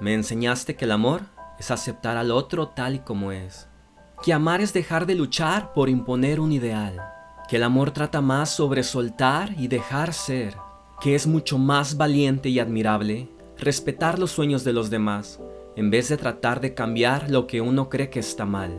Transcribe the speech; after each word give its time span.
Me 0.00 0.14
enseñaste 0.14 0.76
que 0.76 0.86
el 0.86 0.92
amor 0.92 1.20
es 1.58 1.70
aceptar 1.70 2.16
al 2.16 2.30
otro 2.30 2.68
tal 2.68 2.94
y 2.94 2.98
como 3.00 3.32
es. 3.32 3.68
Que 4.22 4.32
amar 4.32 4.62
es 4.62 4.72
dejar 4.72 5.04
de 5.04 5.14
luchar 5.14 5.74
por 5.74 5.90
imponer 5.90 6.40
un 6.40 6.52
ideal. 6.52 6.98
Que 7.50 7.56
el 7.56 7.62
amor 7.64 7.90
trata 7.90 8.22
más 8.22 8.48
sobre 8.48 8.82
soltar 8.82 9.54
y 9.58 9.68
dejar 9.68 10.14
ser. 10.14 10.56
Que 11.02 11.14
es 11.14 11.26
mucho 11.26 11.58
más 11.58 11.98
valiente 11.98 12.48
y 12.48 12.58
admirable 12.58 13.28
respetar 13.58 14.18
los 14.18 14.30
sueños 14.30 14.64
de 14.64 14.72
los 14.72 14.88
demás 14.88 15.38
en 15.76 15.90
vez 15.90 16.08
de 16.08 16.16
tratar 16.16 16.62
de 16.62 16.72
cambiar 16.72 17.30
lo 17.30 17.46
que 17.46 17.60
uno 17.60 17.90
cree 17.90 18.08
que 18.08 18.20
está 18.20 18.46
mal. 18.46 18.72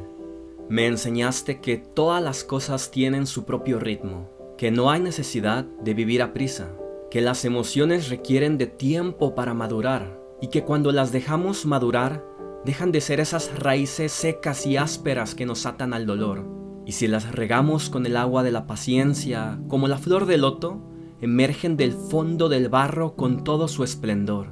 Me 0.70 0.88
enseñaste 0.88 1.62
que 1.62 1.78
todas 1.78 2.22
las 2.22 2.44
cosas 2.44 2.90
tienen 2.90 3.28
su 3.28 3.46
propio 3.46 3.80
ritmo, 3.80 4.28
que 4.58 4.72
no 4.72 4.90
hay 4.90 5.02
necesidad 5.02 5.66
de 5.66 5.94
vivir 5.94 6.22
a 6.22 6.34
prisa, 6.34 6.70
que 7.12 7.22
las 7.22 7.46
emociones 7.46 8.10
requieren 8.10 8.58
de 8.58 8.68
tiempo 8.68 9.36
para 9.36 9.54
madurar 9.54 10.21
y 10.42 10.48
que 10.48 10.64
cuando 10.64 10.92
las 10.92 11.12
dejamos 11.12 11.66
madurar, 11.66 12.26
dejan 12.66 12.92
de 12.92 13.02
ser 13.02 13.20
esas 13.20 13.58
raíces 13.58 14.12
secas 14.12 14.66
y 14.66 14.78
ásperas 14.78 15.36
que 15.36 15.46
nos 15.46 15.66
atan 15.66 15.94
al 15.94 16.06
dolor. 16.06 16.46
Y 16.86 16.94
si 16.94 17.08
las 17.08 17.32
regamos 17.32 17.90
con 17.90 18.06
el 18.06 18.18
agua 18.18 18.44
de 18.44 18.52
la 18.52 18.68
paciencia, 18.68 19.60
como 19.68 19.88
la 19.88 19.98
flor 19.98 20.26
de 20.26 20.38
loto, 20.38 20.82
emergen 21.22 21.78
del 21.78 21.94
fondo 21.94 22.50
del 22.50 22.70
barro 22.70 23.16
con 23.16 23.44
todo 23.44 23.68
su 23.68 23.84
esplendor. 23.84 24.48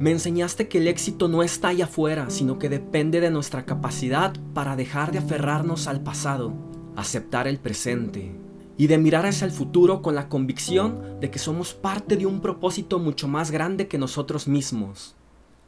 Me 0.00 0.10
enseñaste 0.10 0.66
que 0.66 0.78
el 0.78 0.88
éxito 0.88 1.28
no 1.28 1.42
está 1.42 1.68
allá 1.68 1.84
afuera, 1.84 2.30
sino 2.30 2.58
que 2.58 2.68
depende 2.68 3.20
de 3.20 3.30
nuestra 3.30 3.64
capacidad 3.64 4.32
para 4.54 4.74
dejar 4.74 5.12
de 5.12 5.18
aferrarnos 5.18 5.86
al 5.86 6.00
pasado, 6.00 6.52
aceptar 6.96 7.46
el 7.46 7.58
presente 7.58 8.32
y 8.76 8.86
de 8.86 8.96
mirar 8.96 9.26
hacia 9.26 9.44
el 9.44 9.50
futuro 9.50 10.00
con 10.00 10.14
la 10.14 10.28
convicción 10.28 11.20
de 11.20 11.30
que 11.30 11.38
somos 11.38 11.74
parte 11.74 12.16
de 12.16 12.24
un 12.24 12.40
propósito 12.40 12.98
mucho 12.98 13.28
más 13.28 13.50
grande 13.50 13.88
que 13.88 13.98
nosotros 13.98 14.48
mismos. 14.48 15.16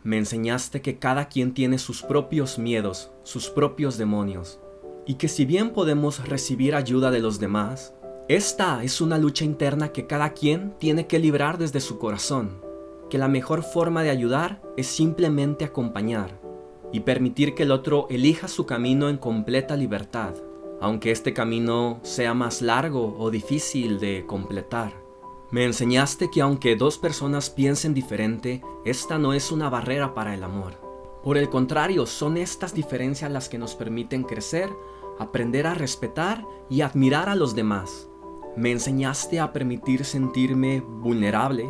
Me 0.05 0.19
enseñaste 0.19 0.83
que 0.83 0.99
cada 0.99 1.29
quien 1.29 1.55
tiene 1.55 1.79
sus 1.79 2.03
propios 2.03 2.59
miedos, 2.59 3.13
sus 3.23 3.51
propios 3.51 3.99
demonios, 3.99 4.59
y 5.07 5.15
que 5.15 5.29
si 5.29 5.45
bien 5.45 5.71
podemos 5.71 6.29
recibir 6.29 6.75
ayuda 6.75 7.11
de 7.11 7.21
los 7.21 7.39
demás, 7.39 7.95
esta 8.29 8.83
es 8.83 9.01
una 9.01 9.19
lucha 9.19 9.45
interna 9.45 9.93
que 9.93 10.07
cada 10.07 10.31
quien 10.31 10.73
tiene 10.79 11.07
que 11.07 11.19
librar 11.19 11.59
desde 11.59 11.81
su 11.81 11.99
corazón, 11.99 12.61
que 13.11 13.19
la 13.19 13.29
mejor 13.29 13.63
forma 13.63 14.03
de 14.03 14.11
ayudar 14.11 14.63
es 14.77 14.87
simplemente 14.87 15.65
acompañar 15.65 16.41
y 16.93 17.01
permitir 17.01 17.55
que 17.55 17.63
el 17.63 17.71
otro 17.71 18.07
elija 18.11 18.49
su 18.49 18.67
camino 18.67 19.09
en 19.09 19.19
completa 19.19 19.77
libertad, 19.77 20.35
aunque 20.81 21.11
este 21.11 21.33
camino 21.33 22.01
sea 22.03 22.35
más 22.35 22.61
largo 22.61 23.17
o 23.19 23.31
difícil 23.31 24.01
de 24.01 24.25
completar. 24.27 25.02
Me 25.53 25.67
enseñaste 25.67 26.31
que 26.31 26.41
aunque 26.41 26.77
dos 26.77 26.97
personas 26.97 27.51
piensen 27.51 27.93
diferente, 27.93 28.63
esta 28.87 29.19
no 29.19 29.35
es 29.35 29.53
una 29.53 29.69
barrera 29.69 30.15
para 30.15 30.33
el 30.33 30.45
amor. 30.45 30.81
Por 31.23 31.37
el 31.37 31.51
contrario, 31.51 32.07
son 32.07 32.39
estas 32.39 32.73
diferencias 32.73 33.31
las 33.31 33.51
que 33.51 33.59
nos 33.59 33.75
permiten 33.75 34.23
crecer, 34.23 34.71
aprender 35.19 35.67
a 35.67 35.75
respetar 35.75 36.43
y 36.71 36.81
admirar 36.81 37.29
a 37.29 37.35
los 37.35 37.55
demás. 37.55 38.09
Me 38.57 38.73
enseñaste 38.73 39.41
a 39.41 39.53
permitir 39.53 40.07
sentirme 40.07 40.81
vulnerable, 40.81 41.69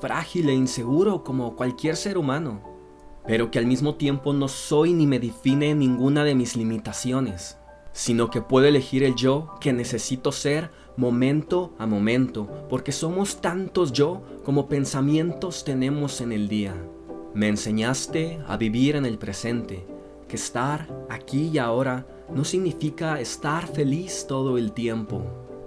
frágil 0.00 0.48
e 0.48 0.54
inseguro 0.54 1.24
como 1.24 1.56
cualquier 1.56 1.96
ser 1.96 2.18
humano, 2.18 2.62
pero 3.26 3.50
que 3.50 3.58
al 3.58 3.66
mismo 3.66 3.96
tiempo 3.96 4.32
no 4.32 4.46
soy 4.46 4.92
ni 4.92 5.08
me 5.08 5.18
define 5.18 5.74
ninguna 5.74 6.22
de 6.22 6.36
mis 6.36 6.54
limitaciones 6.54 7.56
sino 7.94 8.28
que 8.28 8.42
puedo 8.42 8.66
elegir 8.66 9.04
el 9.04 9.14
yo 9.14 9.54
que 9.60 9.72
necesito 9.72 10.32
ser 10.32 10.70
momento 10.96 11.74
a 11.78 11.86
momento, 11.86 12.48
porque 12.68 12.92
somos 12.92 13.40
tantos 13.40 13.92
yo 13.92 14.22
como 14.44 14.68
pensamientos 14.68 15.64
tenemos 15.64 16.20
en 16.20 16.32
el 16.32 16.48
día. 16.48 16.74
Me 17.34 17.48
enseñaste 17.48 18.38
a 18.46 18.56
vivir 18.56 18.96
en 18.96 19.06
el 19.06 19.18
presente, 19.18 19.86
que 20.28 20.36
estar 20.36 20.88
aquí 21.10 21.50
y 21.52 21.58
ahora 21.58 22.06
no 22.32 22.44
significa 22.44 23.20
estar 23.20 23.66
feliz 23.66 24.26
todo 24.28 24.56
el 24.56 24.72
tiempo, 24.72 25.22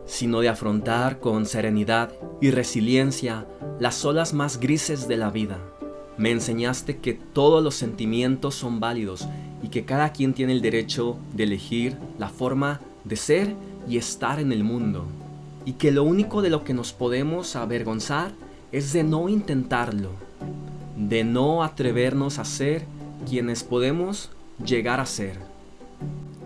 sino 0.06 0.40
de 0.40 0.50
afrontar 0.50 1.20
con 1.20 1.46
serenidad 1.46 2.14
y 2.42 2.52
resiliencia 2.52 3.46
las 3.80 4.04
olas 4.06 4.34
más 4.34 4.60
grises 4.60 5.08
de 5.08 5.18
la 5.18 5.30
vida. 5.30 5.60
Me 6.18 6.32
enseñaste 6.32 6.98
que 6.98 7.14
todos 7.14 7.64
los 7.64 7.76
sentimientos 7.76 8.56
son 8.56 8.80
válidos 8.80 9.28
y 9.62 9.68
que 9.68 9.86
cada 9.86 10.14
quien 10.14 10.34
tiene 10.34 10.54
el 10.54 10.62
derecho 10.62 11.18
de 11.34 11.44
elegir 11.44 11.98
la 12.18 12.30
forma 12.30 12.80
de 13.08 13.16
ser 13.16 13.56
y 13.88 13.98
estar 13.98 14.40
en 14.40 14.52
el 14.52 14.64
mundo. 14.64 15.06
Y 15.66 15.74
que 15.74 15.92
lo 15.92 16.04
único 16.04 16.42
de 16.42 16.50
lo 16.50 16.64
que 16.64 16.74
nos 16.74 16.94
podemos 16.94 17.56
avergonzar 17.56 18.32
es 18.72 18.94
de 18.94 19.04
no 19.04 19.30
intentarlo, 19.30 20.12
de 20.98 21.24
no 21.24 21.64
atrevernos 21.64 22.40
a 22.40 22.46
ser 22.46 22.86
quienes 23.28 23.64
podemos 23.64 24.30
llegar 24.64 25.00
a 25.00 25.06
ser. 25.06 25.40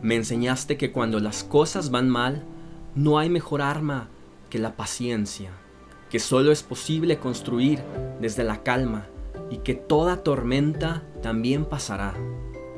Me 0.01 0.15
enseñaste 0.15 0.77
que 0.77 0.91
cuando 0.91 1.19
las 1.19 1.43
cosas 1.43 1.91
van 1.91 2.09
mal, 2.09 2.43
no 2.95 3.19
hay 3.19 3.29
mejor 3.29 3.61
arma 3.61 4.07
que 4.49 4.59
la 4.59 4.75
paciencia, 4.75 5.51
que 6.09 6.19
solo 6.19 6.51
es 6.51 6.63
posible 6.63 7.17
construir 7.17 7.79
desde 8.19 8.43
la 8.43 8.63
calma 8.63 9.05
y 9.49 9.57
que 9.57 9.75
toda 9.75 10.23
tormenta 10.23 11.03
también 11.21 11.65
pasará. 11.65 12.15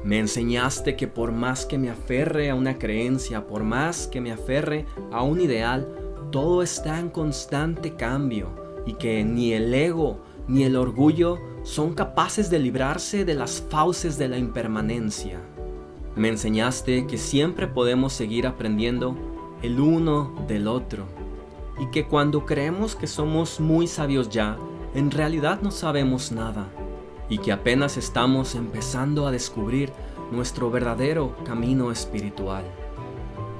Me 0.04 0.20
enseñaste 0.20 0.98
que 0.98 1.08
por 1.08 1.32
más 1.32 1.66
que 1.66 1.78
me 1.78 1.90
aferre 1.90 2.50
a 2.50 2.56
una 2.56 2.78
creencia, 2.78 3.48
por 3.48 3.64
más 3.64 4.08
que 4.08 4.20
me 4.20 4.34
aferre 4.34 4.86
a 5.12 5.24
un 5.24 5.40
ideal, 5.40 5.88
todo 6.30 6.62
está 6.62 7.00
en 7.00 7.10
constante 7.10 7.96
cambio 7.96 8.50
y 8.86 8.94
que 8.96 9.24
ni 9.24 9.54
el 9.54 9.74
ego 9.74 10.20
ni 10.48 10.64
el 10.64 10.76
orgullo 10.76 11.40
son 11.64 11.94
capaces 11.94 12.50
de 12.50 12.60
librarse 12.60 13.24
de 13.24 13.34
las 13.34 13.64
fauces 13.70 14.18
de 14.18 14.28
la 14.28 14.38
impermanencia. 14.38 15.40
Me 16.18 16.28
enseñaste 16.28 17.08
que 17.08 17.18
siempre 17.18 17.68
podemos 17.68 18.12
seguir 18.12 18.46
aprendiendo 18.46 19.16
el 19.62 19.80
uno 19.80 20.36
del 20.50 20.68
otro 20.68 21.06
y 21.80 21.90
que 21.92 22.06
cuando 22.06 22.46
creemos 22.46 22.98
que 22.98 23.08
somos 23.08 23.62
muy 23.62 23.88
sabios 23.88 24.30
ya, 24.30 24.58
en 24.94 25.12
realidad 25.12 25.62
no 25.62 25.72
sabemos 25.72 26.34
nada 26.34 26.68
y 27.34 27.40
que 27.40 27.52
apenas 27.52 27.98
estamos 27.98 28.54
empezando 28.54 29.26
a 29.26 29.32
descubrir 29.32 29.92
nuestro 30.32 30.70
verdadero 30.70 31.36
camino 31.44 31.92
espiritual. 31.92 32.64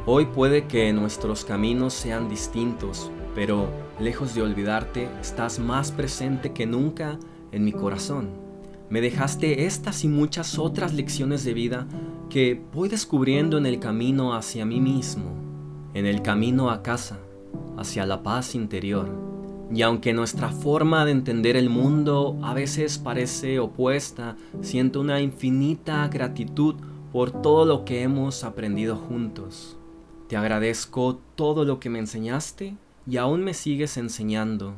Hoy 0.06 0.28
puede 0.28 0.68
que 0.68 0.94
nuestros 0.94 1.44
caminos 1.44 1.96
sean 1.96 2.30
distintos, 2.30 3.10
pero 3.34 3.68
lejos 4.00 4.36
de 4.36 4.44
olvidarte, 4.44 5.10
estás 5.20 5.58
más 5.58 5.92
presente 5.92 6.52
que 6.52 6.68
nunca 6.68 7.18
en 7.52 7.66
mi 7.66 7.72
corazón. 7.72 8.30
Me 8.92 9.02
dejaste 9.02 9.66
estas 9.66 10.04
y 10.04 10.08
muchas 10.08 10.60
otras 10.60 10.94
lecciones 10.94 11.44
de 11.44 11.56
vida 11.56 11.88
que 12.30 12.62
voy 12.74 12.90
descubriendo 12.90 13.58
en 13.58 13.66
el 13.66 13.80
camino 13.80 14.36
hacia 14.36 14.68
mí 14.68 14.82
mismo, 14.82 15.32
en 15.96 16.06
el 16.06 16.22
camino 16.22 16.70
a 16.70 16.84
casa, 16.84 17.18
hacia 17.76 18.06
la 18.06 18.22
paz 18.22 18.54
interior. 18.54 19.33
Y 19.74 19.82
aunque 19.82 20.14
nuestra 20.14 20.50
forma 20.50 21.04
de 21.04 21.12
entender 21.12 21.56
el 21.56 21.70
mundo 21.70 22.38
a 22.44 22.54
veces 22.54 23.00
parece 23.00 23.60
opuesta, 23.60 24.36
siento 24.62 25.02
una 25.02 25.20
infinita 25.20 26.08
gratitud 26.10 26.76
por 27.12 27.32
todo 27.42 27.66
lo 27.66 27.84
que 27.84 28.04
hemos 28.04 28.44
aprendido 28.44 28.96
juntos. 28.96 29.76
Te 30.28 30.38
agradezco 30.38 31.20
todo 31.36 31.66
lo 31.66 31.80
que 31.80 31.90
me 31.90 31.98
enseñaste 31.98 32.76
y 33.08 33.18
aún 33.18 33.44
me 33.44 33.56
sigues 33.56 33.98
enseñando. 33.98 34.76